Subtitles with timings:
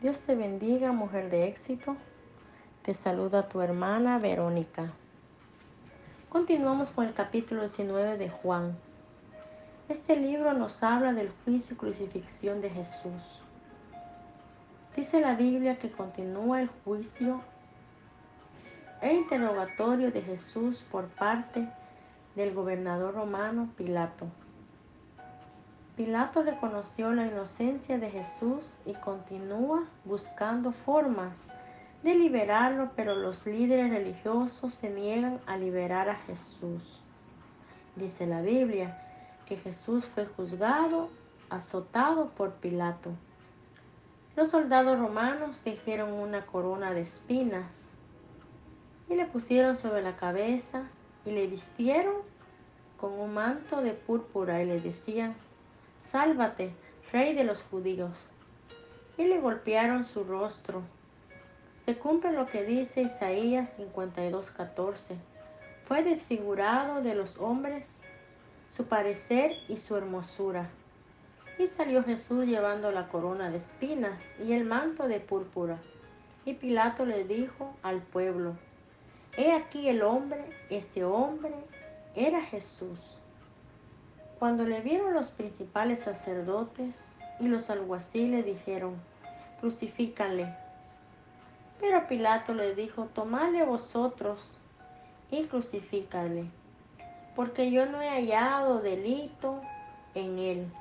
[0.00, 1.96] Dios te bendiga, mujer de éxito.
[2.82, 4.92] Te saluda tu hermana Verónica.
[6.28, 8.76] Continuamos con el capítulo 19 de Juan.
[9.88, 13.42] Este libro nos habla del juicio y crucifixión de Jesús.
[14.94, 17.40] Dice la Biblia que continúa el juicio
[19.00, 21.68] e interrogatorio de Jesús por parte
[22.36, 24.28] del gobernador romano Pilato.
[25.98, 31.48] Pilato reconoció la inocencia de Jesús y continúa buscando formas
[32.04, 37.02] de liberarlo, pero los líderes religiosos se niegan a liberar a Jesús.
[37.96, 38.96] Dice la Biblia
[39.44, 41.08] que Jesús fue juzgado,
[41.50, 43.10] azotado por Pilato.
[44.36, 47.88] Los soldados romanos tejieron una corona de espinas
[49.10, 50.84] y le pusieron sobre la cabeza
[51.24, 52.14] y le vistieron
[53.00, 55.34] con un manto de púrpura y le decían,
[55.98, 56.72] Sálvate,
[57.12, 58.16] rey de los judíos.
[59.16, 60.82] Y le golpearon su rostro.
[61.84, 65.16] Se cumple lo que dice Isaías 52:14.
[65.86, 68.00] Fue desfigurado de los hombres
[68.76, 70.68] su parecer y su hermosura.
[71.58, 75.78] Y salió Jesús llevando la corona de espinas y el manto de púrpura.
[76.44, 78.54] Y Pilato le dijo al pueblo,
[79.36, 81.54] He aquí el hombre, ese hombre
[82.14, 83.18] era Jesús.
[84.38, 87.08] Cuando le vieron los principales sacerdotes
[87.40, 88.94] y los alguaciles dijeron,
[89.60, 90.54] crucifícanle.
[91.80, 94.58] Pero Pilato le dijo, tomadle vosotros
[95.32, 96.44] y crucifícale,
[97.34, 99.60] porque yo no he hallado delito
[100.14, 100.72] en él.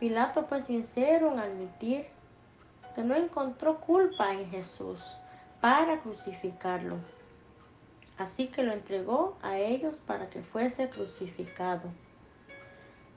[0.00, 2.06] Pilato fue sincero en admitir
[2.96, 4.98] que no encontró culpa en Jesús
[5.60, 6.96] para crucificarlo.
[8.16, 11.88] Así que lo entregó a ellos para que fuese crucificado.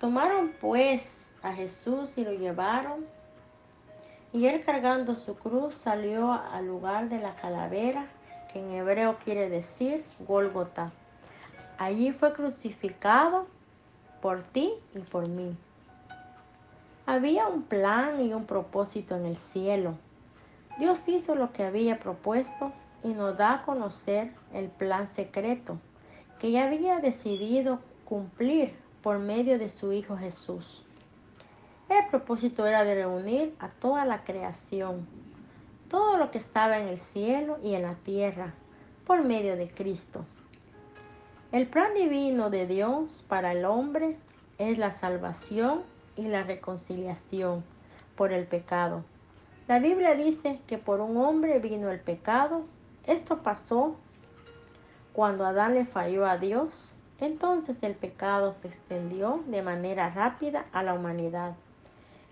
[0.00, 3.06] Tomaron pues a Jesús y lo llevaron,
[4.32, 8.06] y él cargando su cruz salió al lugar de la calavera,
[8.52, 10.90] que en hebreo quiere decir Gólgota.
[11.78, 13.46] Allí fue crucificado
[14.20, 15.56] por ti y por mí.
[17.06, 19.94] Había un plan y un propósito en el cielo.
[20.78, 25.78] Dios hizo lo que había propuesto y nos da a conocer el plan secreto
[26.38, 28.74] que ya había decidido cumplir
[29.04, 30.82] por medio de su Hijo Jesús.
[31.90, 35.06] El propósito era de reunir a toda la creación,
[35.90, 38.54] todo lo que estaba en el cielo y en la tierra,
[39.06, 40.24] por medio de Cristo.
[41.52, 44.16] El plan divino de Dios para el hombre
[44.56, 45.82] es la salvación
[46.16, 47.62] y la reconciliación
[48.16, 49.04] por el pecado.
[49.68, 52.64] La Biblia dice que por un hombre vino el pecado.
[53.06, 53.96] Esto pasó
[55.12, 60.82] cuando Adán le falló a Dios entonces el pecado se extendió de manera rápida a
[60.82, 61.54] la humanidad.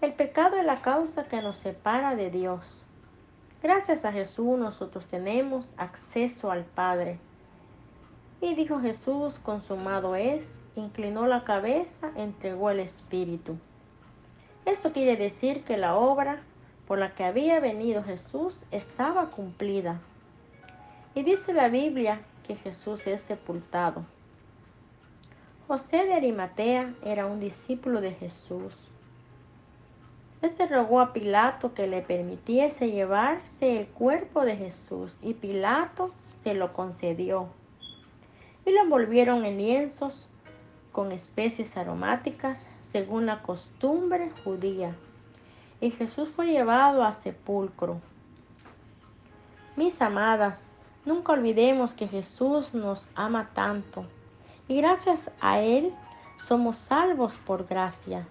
[0.00, 2.84] El pecado es la causa que nos separa de Dios.
[3.62, 7.18] Gracias a Jesús nosotros tenemos acceso al Padre.
[8.40, 13.58] Y dijo Jesús, consumado es, inclinó la cabeza, entregó el Espíritu.
[14.64, 16.40] Esto quiere decir que la obra
[16.86, 20.00] por la que había venido Jesús estaba cumplida.
[21.14, 24.04] Y dice la Biblia que Jesús es sepultado.
[25.70, 28.74] José de Arimatea era un discípulo de Jesús.
[30.42, 36.54] Este rogó a Pilato que le permitiese llevarse el cuerpo de Jesús y Pilato se
[36.54, 37.50] lo concedió.
[38.66, 40.26] Y lo envolvieron en lienzos
[40.90, 44.96] con especies aromáticas según la costumbre judía.
[45.80, 48.00] Y Jesús fue llevado a sepulcro.
[49.76, 50.72] Mis amadas,
[51.04, 54.04] nunca olvidemos que Jesús nos ama tanto
[54.70, 55.92] y gracias a Él
[56.36, 58.28] somos salvos por gracia.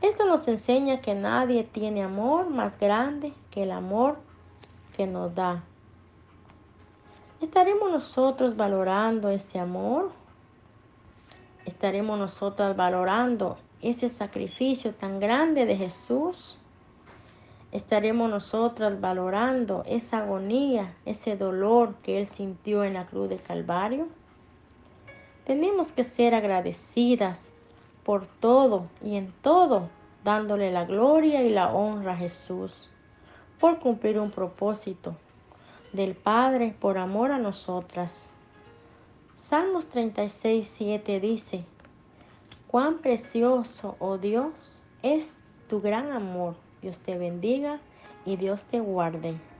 [0.00, 4.16] Esto nos enseña que nadie tiene amor más grande que el amor
[4.96, 5.62] que nos da.
[7.42, 10.12] ¿Estaremos nosotros valorando ese amor?
[11.66, 16.56] ¿Estaremos nosotros valorando ese sacrificio tan grande de Jesús?
[17.70, 24.08] ¿Estaremos nosotros valorando esa agonía, ese dolor que Él sintió en la cruz de Calvario?
[25.46, 27.52] Tenemos que ser agradecidas
[28.02, 29.90] por todo y en todo,
[30.24, 32.90] dándole la gloria y la honra a Jesús
[33.60, 35.14] por cumplir un propósito
[35.92, 38.28] del Padre por amor a nosotras.
[39.36, 41.64] Salmos 36, 7 dice,
[42.66, 46.56] cuán precioso, oh Dios, es tu gran amor.
[46.82, 47.78] Dios te bendiga
[48.24, 49.36] y Dios te guarde.